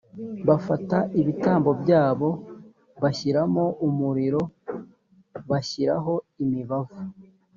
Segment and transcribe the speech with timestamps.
[0.47, 2.29] bafata ibitambo byabo
[3.01, 4.41] bashyiramo umuriro,
[5.49, 6.97] bashyiraho imibavu